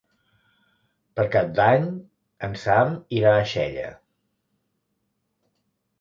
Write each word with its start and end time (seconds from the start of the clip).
Per 1.19 1.25
Cap 1.35 1.51
d'Any 1.59 1.85
en 2.49 2.57
Sam 2.63 2.97
irà 3.19 3.35
a 3.43 3.47
Xella. 3.55 3.87